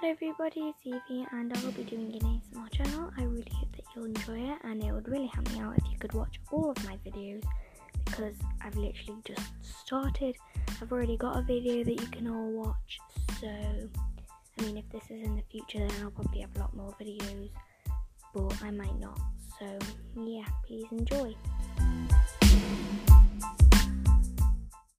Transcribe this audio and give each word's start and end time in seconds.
Hello 0.00 0.12
everybody, 0.12 0.60
it's 0.60 0.78
Evie 0.84 1.26
and 1.32 1.52
I 1.52 1.64
will 1.64 1.72
be 1.72 1.82
doing 1.82 2.14
an 2.14 2.20
ASMR 2.20 2.70
channel. 2.70 3.10
I 3.18 3.24
really 3.24 3.50
hope 3.52 3.72
that 3.72 3.84
you'll 3.96 4.04
enjoy 4.04 4.38
it 4.52 4.58
and 4.62 4.80
it 4.80 4.92
would 4.92 5.08
really 5.08 5.26
help 5.26 5.50
me 5.50 5.58
out 5.58 5.76
if 5.76 5.90
you 5.90 5.98
could 5.98 6.12
watch 6.12 6.38
all 6.52 6.70
of 6.70 6.84
my 6.84 6.96
videos 7.04 7.42
because 8.04 8.36
I've 8.62 8.76
literally 8.76 9.20
just 9.24 9.42
started. 9.64 10.36
I've 10.80 10.92
already 10.92 11.16
got 11.16 11.36
a 11.36 11.42
video 11.42 11.82
that 11.82 12.00
you 12.00 12.06
can 12.12 12.28
all 12.28 12.48
watch 12.52 13.00
so 13.40 13.48
I 13.48 14.62
mean 14.62 14.76
if 14.76 14.88
this 14.90 15.02
is 15.10 15.26
in 15.26 15.34
the 15.34 15.42
future 15.50 15.80
then 15.80 15.90
I'll 16.00 16.12
probably 16.12 16.42
have 16.42 16.54
a 16.54 16.60
lot 16.60 16.76
more 16.76 16.94
videos 17.00 17.50
but 18.32 18.62
I 18.62 18.70
might 18.70 19.00
not. 19.00 19.18
So 19.58 19.66
yeah, 20.16 20.46
please 20.64 20.86
enjoy. 20.92 21.34